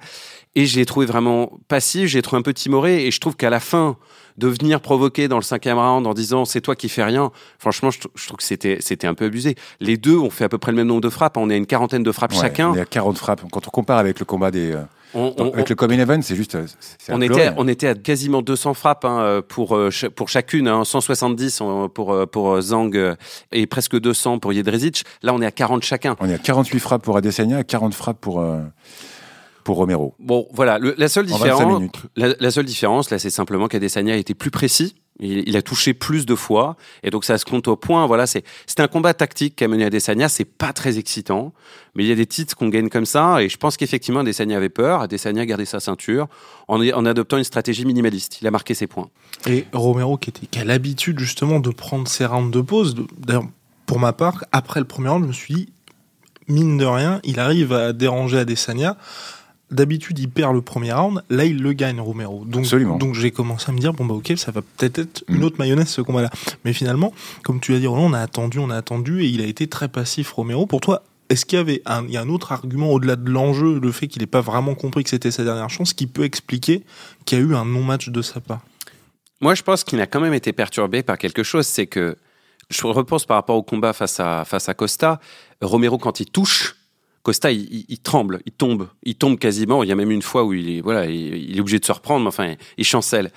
[0.55, 3.05] Et je l'ai trouvé vraiment passif, j'ai trouvé un peu timoré.
[3.05, 3.97] Et je trouve qu'à la fin,
[4.37, 7.91] de venir provoquer dans le cinquième round en disant c'est toi qui fais rien, franchement,
[7.91, 9.55] je, trouve que c'était, c'était un peu abusé.
[9.79, 11.37] Les deux ont fait à peu près le même nombre de frappes.
[11.37, 12.69] On est à une quarantaine de frappes chacun.
[12.69, 13.41] On est à 40 frappes.
[13.51, 14.73] Quand on compare avec le combat des.
[14.73, 14.81] Euh,
[15.53, 16.57] avec le Common Event, c'est juste.
[17.07, 21.61] on, était, on était à quasiment 200 frappes hein, pour, euh, pour chacune, hein, 170
[21.93, 23.15] pour, euh, pour Zhang
[23.51, 25.05] et presque 200 pour Jedrzejczyk.
[25.21, 26.15] Là, on est à 40 chacun.
[26.19, 28.43] On est à 48 frappes pour Adesanya, 40 frappes pour
[29.63, 30.15] pour Romero.
[30.19, 31.83] Bon, voilà, la seule différence,
[32.15, 34.95] la, seule différence là, c'est simplement qu'Adesanya a été plus précis.
[35.19, 38.07] Il, a touché plus de fois, et donc ça se compte au point.
[38.07, 40.27] Voilà, c'est c'est un combat tactique qu'a mené Adesanya.
[40.27, 41.53] C'est pas très excitant,
[41.93, 44.57] mais il y a des titres qu'on gagne comme ça, et je pense qu'effectivement Adesanya
[44.57, 45.01] avait peur.
[45.01, 46.27] Adesanya a gardé sa ceinture
[46.67, 48.41] en, en adoptant une stratégie minimaliste.
[48.41, 49.09] Il a marqué ses points.
[49.45, 52.95] Et Romero qui, était, qui a l'habitude justement de prendre ses rounds de pause.
[53.19, 53.45] D'ailleurs,
[53.85, 55.69] pour ma part, après le premier round, je me suis dit
[56.47, 58.97] mine de rien, il arrive à déranger Adesanya
[59.73, 62.45] d'habitude il perd le premier round, là il le gagne Romero.
[62.45, 62.65] Donc,
[62.99, 65.43] donc j'ai commencé à me dire bon bah ok ça va peut-être être une mm.
[65.43, 66.29] autre mayonnaise ce combat-là.
[66.65, 69.45] Mais finalement, comme tu as dit, on a attendu, on a attendu et il a
[69.45, 70.65] été très passif Romero.
[70.65, 73.29] Pour toi, est-ce qu'il y avait un, il y a un autre argument au-delà de
[73.29, 76.23] l'enjeu, le fait qu'il n'ait pas vraiment compris que c'était sa dernière chance, qui peut
[76.23, 76.83] expliquer
[77.25, 78.61] qu'il y a eu un non-match de sa part?
[79.41, 82.17] Moi je pense qu'il a quand même été perturbé par quelque chose, c'est que
[82.69, 85.19] je repense par rapport au combat face à, face à Costa,
[85.61, 86.75] Romero quand il touche,
[87.23, 89.81] Costa, il, tremble, il tombe, il tombe quasiment.
[89.83, 91.91] Il y a même une fois où il est, voilà, il, est obligé de se
[91.93, 93.31] reprendre, mais enfin, il chancelle.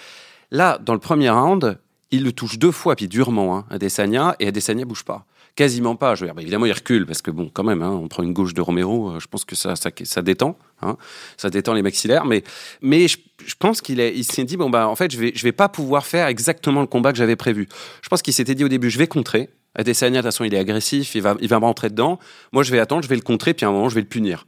[0.50, 1.78] Là, dans le premier round,
[2.10, 5.24] il le touche deux fois, puis durement, hein, Adesanya, et Adesanya bouge pas.
[5.54, 6.16] Quasiment pas.
[6.16, 8.24] Je veux dire, bah, évidemment, il recule, parce que bon, quand même, hein, on prend
[8.24, 10.96] une gauche de Romero, euh, je pense que ça, ça, ça détend, hein,
[11.36, 12.42] ça détend les maxillaires, mais,
[12.82, 13.18] mais je,
[13.56, 16.04] pense qu'il il s'est dit, bon, bah, en fait, je vais, je vais pas pouvoir
[16.04, 17.68] faire exactement le combat que j'avais prévu.
[18.02, 20.54] Je pense qu'il s'était dit au début, je vais contrer, Adesanya, de toute façon, il
[20.54, 22.18] est agressif, il va, il va me rentrer dedans.
[22.52, 24.06] Moi, je vais attendre, je vais le contrer, puis à un moment, je vais le
[24.06, 24.46] punir.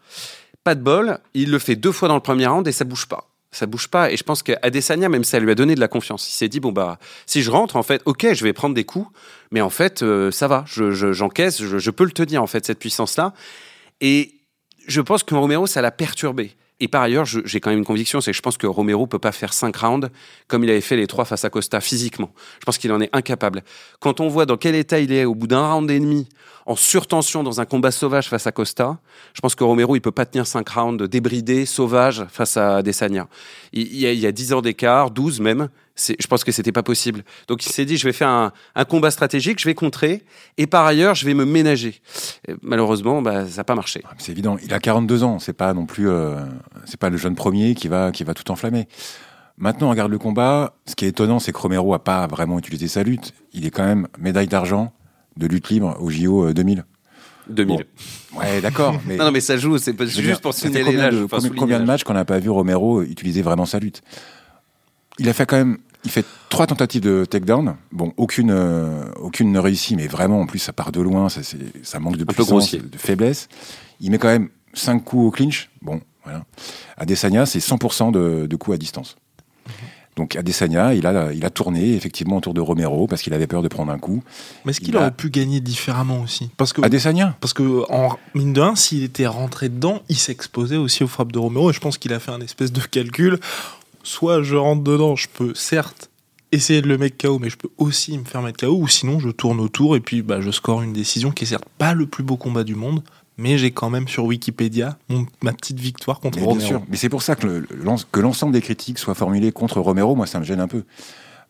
[0.64, 3.06] Pas de bol, il le fait deux fois dans le premier round et ça bouge
[3.06, 3.28] pas.
[3.50, 4.10] Ça bouge pas.
[4.10, 6.28] Et je pense qu'Adesanya, même ça lui a donné de la confiance.
[6.28, 8.84] Il s'est dit, bon, bah, si je rentre, en fait, ok, je vais prendre des
[8.84, 9.08] coups,
[9.50, 12.78] mais en fait, euh, ça va, j'encaisse, je, je, peux le tenir, en fait, cette
[12.78, 13.32] puissance-là.
[14.00, 14.34] Et
[14.86, 16.56] je pense que Romero, ça l'a perturbé.
[16.80, 19.18] Et par ailleurs, j'ai quand même une conviction, c'est que je pense que Romero peut
[19.18, 20.10] pas faire cinq rounds
[20.46, 22.32] comme il avait fait les trois face à Costa physiquement.
[22.60, 23.64] Je pense qu'il en est incapable.
[23.98, 26.28] Quand on voit dans quel état il est au bout d'un round et demi,
[26.68, 28.98] en surtension dans un combat sauvage face à Costa,
[29.32, 33.26] je pense que Romero, il peut pas tenir cinq rounds débridés, sauvages face à Desania.
[33.72, 35.70] Il, y a, il y a 10 ans d'écart, 12 même.
[35.96, 37.24] Je pense que c'était pas possible.
[37.48, 40.22] Donc il s'est dit, je vais faire un, un, combat stratégique, je vais contrer,
[40.58, 42.02] et par ailleurs, je vais me ménager.
[42.60, 44.02] malheureusement, bah, ça n'a pas marché.
[44.04, 44.58] Ah, c'est évident.
[44.62, 45.38] Il a 42 ans.
[45.38, 46.36] C'est pas non plus, euh,
[46.84, 48.88] c'est pas le jeune premier qui va, qui va tout enflammer.
[49.56, 50.74] Maintenant, on regarde le combat.
[50.84, 53.32] Ce qui est étonnant, c'est que Romero a pas vraiment utilisé sa lutte.
[53.54, 54.92] Il est quand même médaille d'argent
[55.38, 56.84] de lutte libre au JO 2000.
[57.48, 57.86] 2000.
[58.34, 59.00] Ouais, d'accord.
[59.06, 62.14] Mais non, mais ça joue, c'est juste pour signaler combien de, combien, de matchs qu'on
[62.14, 64.02] n'a pas vu Romero utiliser vraiment sa lutte?
[65.18, 67.76] Il a fait quand même, il fait trois tentatives de takedown.
[67.90, 71.40] Bon, aucune, euh, aucune ne réussit, mais vraiment, en plus, ça part de loin, ça,
[71.82, 73.48] ça manque de puissance, de faiblesse.
[74.00, 75.70] Il met quand même cinq coups au clinch.
[75.82, 76.44] Bon, voilà.
[76.96, 79.16] Adesanya, c'est 100% de, de coups à distance.
[80.18, 83.62] Donc Adesanya, il a, il a tourné effectivement autour de Romero parce qu'il avait peur
[83.62, 84.24] de prendre un coup.
[84.64, 86.50] Mais est-ce qu'il aurait pu gagner différemment aussi?
[86.56, 87.36] Parce que, Adesanya?
[87.40, 91.30] Parce que, en mine de un, s'il était rentré dedans, il s'exposait aussi aux frappes
[91.30, 93.38] de Romero et je pense qu'il a fait un espèce de calcul.
[94.02, 96.10] Soit je rentre dedans, je peux certes
[96.50, 99.20] essayer de le mettre KO, mais je peux aussi me faire mettre KO, ou sinon
[99.20, 102.06] je tourne autour et puis bah, je score une décision qui est certes pas le
[102.06, 103.04] plus beau combat du monde,
[103.38, 104.98] mais j'ai quand même sur Wikipédia
[105.40, 106.58] ma petite victoire contre Romero.
[106.58, 107.64] Bien sûr, mais c'est pour ça que,
[108.12, 110.84] que l'ensemble des critiques soient formulées contre Romero, moi ça me gêne un peu.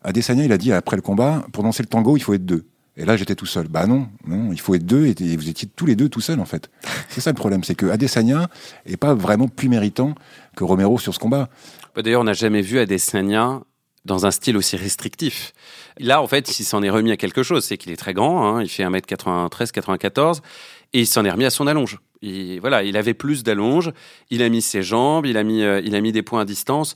[0.03, 2.65] Adesanya, il a dit après le combat, pour danser le tango, il faut être deux.
[2.95, 3.67] Et là, j'étais tout seul.
[3.67, 6.39] Bah non, non, il faut être deux, et vous étiez tous les deux tout seuls
[6.39, 6.69] en fait.
[7.09, 8.49] C'est ça le problème, c'est que Adesanya
[8.85, 10.15] est pas vraiment plus méritant
[10.55, 11.49] que Romero sur ce combat.
[11.95, 13.61] Bah, d'ailleurs, on n'a jamais vu Adesanya
[14.09, 15.53] dans un style aussi restrictif.
[15.97, 17.63] Là, en fait, il s'en est remis à quelque chose.
[17.63, 20.41] C'est qu'il est très grand, hein, il fait 1m93, 94,
[20.93, 21.99] et il s'en est remis à son allonge.
[22.21, 23.91] Il, voilà, il avait plus d'allonge,
[24.29, 26.45] il a mis ses jambes, il a mis, euh, il a mis des points à
[26.45, 26.95] distance,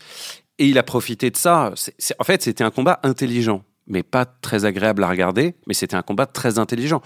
[0.57, 1.73] et il a profité de ça.
[2.19, 6.01] en fait, c'était un combat intelligent, mais pas très agréable à regarder, mais c'était un
[6.01, 7.01] combat très intelligent.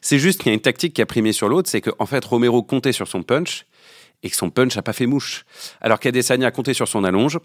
[0.00, 2.06] C'est juste qu'il y a une tactique qui a primé sur l'autre, c'est qu'en en
[2.06, 3.66] fait, Romero comptait sur son punch,
[4.22, 5.44] et que son punch n'a pas fait mouche.
[5.80, 7.38] Alors qu'Adesanya a compté sur son allonge,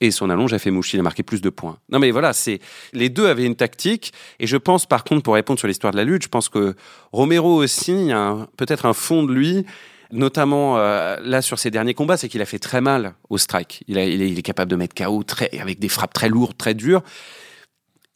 [0.00, 1.78] et son allonge a fait mouche, il a marqué plus de points.
[1.90, 2.60] Non mais voilà, c'est
[2.92, 5.98] les deux avaient une tactique et je pense par contre pour répondre sur l'histoire de
[5.98, 6.74] la lutte, je pense que
[7.12, 9.66] Romero aussi, a peut-être un fond de lui
[10.12, 13.84] notamment euh, là sur ses derniers combats, c'est qu'il a fait très mal au strike.
[13.86, 17.02] Il, il, est, capable de mettre KO très, avec des frappes très lourdes, très dures.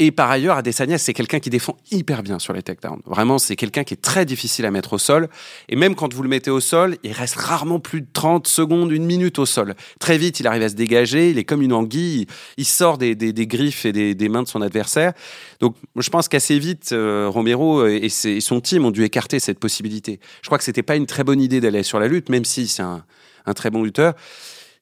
[0.04, 3.00] Et par ailleurs, Adesanya, c'est quelqu'un qui défend hyper bien sur les takedowns.
[3.06, 5.30] Vraiment, c'est quelqu'un qui est très difficile à mettre au sol.
[5.70, 8.92] Et même quand vous le mettez au sol, il reste rarement plus de 30 secondes,
[8.92, 9.74] une minute au sol.
[10.00, 11.30] Très vite, il arrive à se dégager.
[11.30, 12.26] Il est comme une anguille.
[12.58, 15.14] Il sort des, griffes et des, mains de son adversaire.
[15.60, 20.20] Donc, je pense qu'assez vite, euh, Romero et, son team ont dû écarter cette possibilité.
[20.42, 22.68] Je crois que c'était pas une très bonne idée d'aller sur la lutte, même si
[22.68, 23.06] c'est un,
[23.46, 24.12] un très bon lutteur.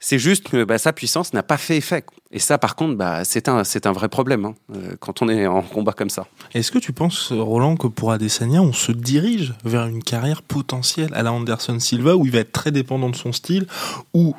[0.04, 2.04] C'est juste que bah, sa puissance n'a pas fait effet.
[2.32, 5.62] Et ça, par contre, bah, c'est un, vrai problème hein, euh, quand on est en
[5.62, 6.26] combat comme ça.
[6.54, 11.10] Est-ce que tu penses, Roland, que pour Adesanya, on se dirige vers une carrière potentielle
[11.14, 13.68] à la Anderson Silva où il va être très dépendant de son style,
[14.12, 14.34] ou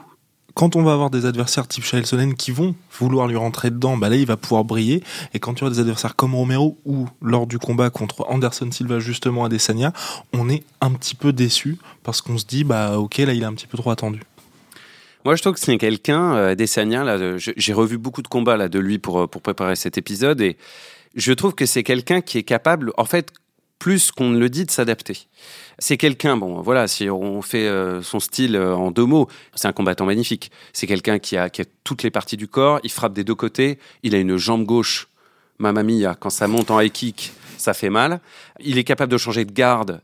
[0.54, 3.96] quand on va avoir des adversaires type Chael Sonnen qui vont vouloir lui rentrer dedans,
[3.96, 5.02] bah là il va pouvoir briller.
[5.34, 9.00] Et quand tu as des adversaires comme Romero ou lors du combat contre Anderson Silva
[9.00, 9.94] justement à Desania,
[10.34, 13.46] on est un petit peu déçu parce qu'on se dit bah ok là il est
[13.46, 14.22] un petit peu trop attendu.
[15.26, 18.80] Moi, je trouve que c'est quelqu'un, euh, là, j'ai revu beaucoup de combats là, de
[18.80, 20.58] lui pour, euh, pour préparer cet épisode et
[21.16, 23.32] je trouve que c'est quelqu'un qui est capable, en fait,
[23.84, 25.28] plus qu'on ne le dit, de s'adapter.
[25.78, 29.68] C'est quelqu'un, bon, voilà, si on fait euh, son style euh, en deux mots, c'est
[29.68, 30.52] un combattant magnifique.
[30.72, 33.36] C'est quelqu'un qui a, qui a toutes les parties du corps, il frappe des deux
[33.36, 35.10] côtés, il a une jambe gauche,
[35.60, 38.22] mamma mia, quand ça monte en high kick, ça fait mal.
[38.62, 40.02] Il est capable de changer de garde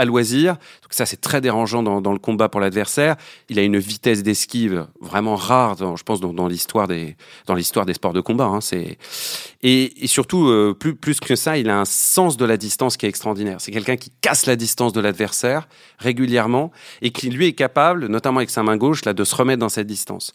[0.00, 0.54] à loisir.
[0.54, 3.16] Donc ça, c'est très dérangeant dans, le combat pour l'adversaire.
[3.50, 7.92] Il a une vitesse d'esquive vraiment rare, je pense, dans, l'histoire des dans l'histoire des
[7.94, 8.46] sports de combat.
[8.46, 8.60] Hein.
[8.62, 8.96] C'est
[9.62, 13.04] et, surtout euh, plus plus que ça, il a un sens de la distance qui
[13.04, 13.60] est extraordinaire.
[13.60, 18.38] C'est quelqu'un qui casse la distance de l'adversaire régulièrement et qui lui est capable, notamment
[18.38, 20.32] avec sa main gauche, là, de se remettre dans cette distance.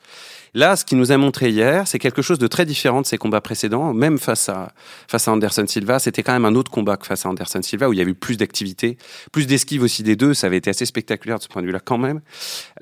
[0.53, 3.17] Là, ce qu'il nous a montré hier, c'est quelque chose de très différent de ses
[3.17, 4.71] combats précédents, même face à,
[5.05, 5.99] face à Anderson Silva.
[5.99, 8.13] C'était quand même un autre combat que face à Anderson Silva, où il y avait
[8.13, 8.97] plus d'activité,
[9.33, 10.33] plus d'esquive aussi des deux.
[10.33, 12.19] Ça avait été assez spectaculaire de ce point de vue-là quand même.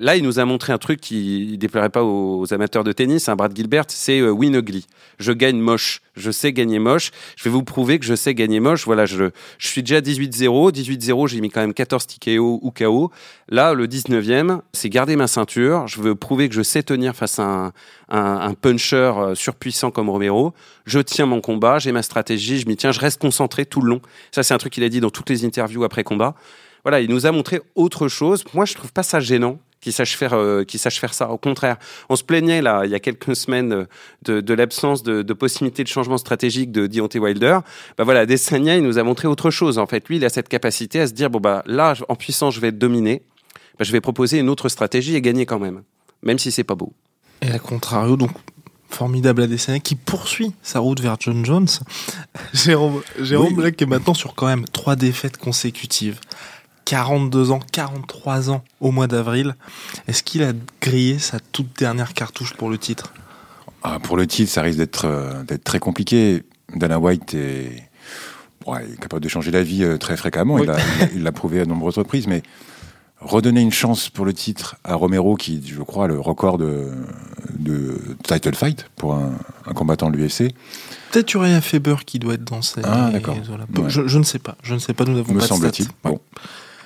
[0.00, 3.28] Là, il nous a montré un truc qui ne déplairait pas aux amateurs de tennis,
[3.28, 4.86] un hein, Brad Gilbert, c'est euh, win ugly.
[5.18, 6.02] Je gagne moche.
[6.16, 7.10] Je sais gagner moche.
[7.36, 8.84] Je vais vous prouver que je sais gagner moche.
[8.84, 10.72] Voilà, je, je suis déjà 18-0.
[10.72, 13.10] 18-0, j'ai mis quand même 14 TKO ou KO.
[13.48, 15.86] Là, le 19e, c'est garder ma ceinture.
[15.88, 17.72] Je veux prouver que je sais tenir face à un,
[18.08, 20.54] un, puncher euh, surpuissant comme Romero.
[20.86, 23.88] Je tiens mon combat, j'ai ma stratégie, je m'y tiens, je reste concentré tout le
[23.88, 24.00] long.
[24.30, 26.34] Ça, c'est un truc qu'il a dit dans toutes les interviews après combat.
[26.84, 28.44] Voilà, il nous a montré autre chose.
[28.52, 31.30] Moi, je trouve pas ça gênant qu'il sache faire, euh, sache faire ça.
[31.30, 31.76] Au contraire,
[32.08, 33.86] on se plaignait là, il y a quelques semaines,
[34.24, 37.58] de, l'absence de, de, possibilité de changement stratégique de Deontay Wilder.
[37.98, 39.78] Bah voilà, Desania, il nous a montré autre chose.
[39.78, 42.54] En fait, lui, il a cette capacité à se dire bon bah là, en puissance,
[42.54, 43.22] je vais être dominé.
[43.78, 45.82] Bah, je vais proposer une autre stratégie et gagner quand même,
[46.22, 46.92] même si c'est pas beau.
[47.42, 48.30] Et à contrario, donc
[48.88, 51.68] formidable Adesanya qui poursuit sa route vers John Jones.
[52.54, 56.20] Jérôme, Jérôme Black est maintenant sur quand même trois défaites consécutives.
[56.84, 59.54] 42 ans, 43 ans au mois d'avril.
[60.08, 63.12] Est-ce qu'il a grillé sa toute dernière cartouche pour le titre?
[63.82, 66.42] Ah, Pour le titre, ça risque d'être euh, très compliqué.
[66.74, 67.88] Dana White est,
[69.00, 70.58] capable de changer la vie euh, très fréquemment.
[71.14, 72.42] Il l'a prouvé à de nombreuses reprises, mais
[73.20, 76.92] redonner une chance pour le titre à Romero, qui, je crois, a le record de,
[77.58, 79.32] de title fight pour un,
[79.74, 80.54] combattant de l'UFC.
[81.10, 82.80] Peut-être Uriah Faber qui doit être dans ces.
[82.84, 83.36] Ah, d'accord.
[83.88, 84.56] Je, ne sais pas.
[84.62, 85.04] Je ne sais pas.
[85.04, 85.88] Nous n'avons pas Me semble-t-il.
[86.02, 86.20] Bon.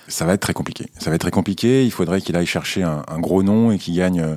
[0.08, 0.86] Ça va être très compliqué.
[0.98, 1.84] Ça va être très compliqué.
[1.84, 4.34] Il faudrait qu'il aille chercher un, gros nom et qu'il gagne euh,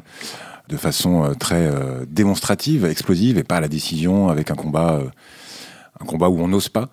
[0.69, 5.01] de façon euh, très euh, démonstrative, explosive, et pas à la décision avec un combat,
[5.99, 6.89] un combat où on n'ose pas.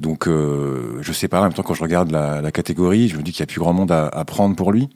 [0.00, 3.22] Donc, euh, je sais pas, en même temps, quand je regarde la, catégorie, je me
[3.22, 4.88] dis qu'il y a plus grand monde à, prendre pour lui.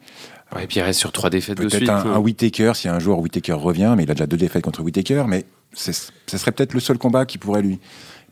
[0.61, 1.87] et puis il reste sur trois défaites de suite.
[1.87, 4.63] Peut-être un, un Whitaker, si un jour Whitaker revient, mais il a déjà deux défaites
[4.63, 5.93] contre Whitaker, mais ce
[6.27, 7.81] serait peut-être le seul combat qui pourrait lui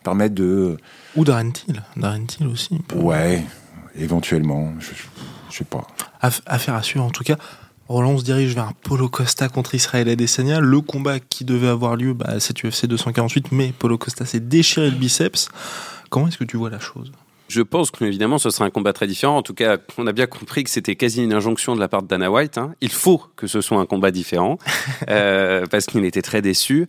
[0.03, 0.77] permettre de...
[1.17, 2.79] Ou Darren Till, Darren Till aussi.
[2.95, 3.45] Ouais,
[3.97, 4.91] éventuellement, je,
[5.51, 5.87] je sais pas.
[6.21, 7.37] Affaire à suivre en tout cas.
[7.89, 10.61] Roland se dirige vers un Polo Costa contre Israël Adesanya.
[10.61, 14.91] Le combat qui devait avoir lieu, bah, c'est UFC 248, mais Polo Costa s'est déchiré
[14.91, 15.49] le biceps.
[16.11, 17.13] Comment est-ce que tu vois la chose?
[17.49, 19.39] Je pense qu'évidemment, ce sera un combat très différent.
[19.39, 22.03] En tout cas, on a bien compris que c'était quasi une injonction de la part
[22.03, 22.59] de Dana White.
[22.59, 22.75] Hein.
[22.83, 24.59] Il faut que ce soit un combat différent
[25.09, 26.89] euh, parce qu'il était très déçu.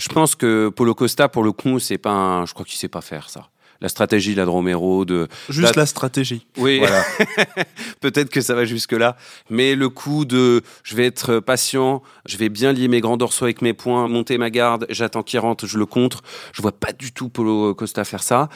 [0.00, 2.44] Je pense que Polo Costa, pour le coup, c'est pas un...
[2.44, 3.50] Je crois qu'il sait pas faire ça
[3.80, 7.02] la stratégie de Romero de juste la, stratégie oui voilà.
[8.00, 9.16] peut-être que ça va jusque là
[9.48, 13.44] mais le coup de je vais être patient je vais bien lier mes grands dorsaux
[13.44, 16.92] avec mes poings monter ma garde j'attends qu'il rentre je le contre je vois pas
[16.92, 18.48] du tout Polo Costa faire ça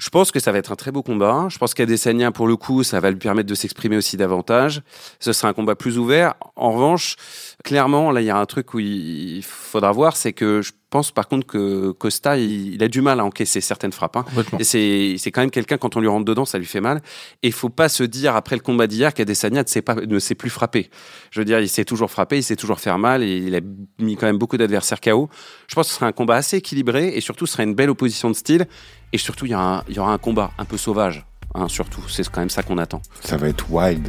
[0.00, 1.48] je pense que ça va être un très beau combat.
[1.50, 4.80] Je pense qu'Adesanya, pour le coup, ça va lui permettre de s'exprimer aussi davantage.
[5.20, 6.34] Ce sera un combat plus ouvert.
[6.56, 7.16] En revanche,
[7.64, 11.12] clairement, là, il y a un truc où il faudra voir, c'est que je pense
[11.12, 14.16] par contre que Costa, il, il a du mal à encaisser certaines frappes.
[14.16, 14.24] hein.
[14.58, 17.00] Et c'est c'est quand même quelqu'un, quand on lui rentre dedans, ça lui fait mal.
[17.42, 20.18] Et il faut pas se dire, après le combat d'hier, qu'Adesanya ne sait pas- ne
[20.18, 20.90] sait plus frapper.
[21.30, 23.60] Je veux dire, il s'est toujours frappé, il sait toujours faire mal, et il a
[23.98, 25.30] mis quand même beaucoup d'adversaires KO.
[25.68, 27.90] Je pense que ce sera un combat assez équilibré, et surtout, ce sera une belle
[27.90, 28.66] opposition de style.
[29.12, 31.24] Et surtout, il y, aura un- il y aura un combat un peu sauvage.
[31.54, 33.02] hein, surtout, c'est quand même ça qu'on attend.
[33.24, 34.08] Ça va être wild.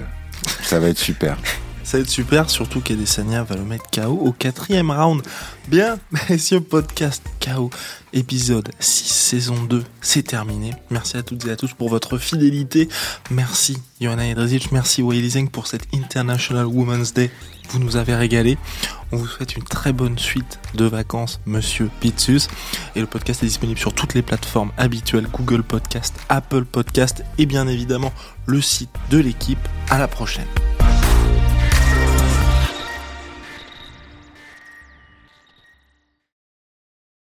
[0.62, 1.38] Ça va être super.
[1.84, 5.22] Ça va être super, surtout qu'Adesanya va le mettre KO au quatrième round.
[5.67, 5.98] Bien,
[6.30, 7.70] messieurs, podcast KO,
[8.13, 10.72] épisode 6, saison 2, c'est terminé.
[10.89, 12.88] Merci à toutes et à tous pour votre fidélité.
[13.32, 17.32] Merci Johanna Jedrzejczyk, merci Weili Zhang pour cette International Women's Day.
[17.70, 18.58] Vous nous avez régalé.
[19.12, 22.41] On vous souhaite une très bonne suite de vacances, monsieur Pitsus.
[22.96, 27.46] Et le podcast est disponible sur toutes les plateformes habituelles Google Podcast, Apple Podcast et
[27.46, 28.13] bien évidemment
[28.46, 29.60] le site de l'équipe.
[29.89, 30.48] À la prochaine.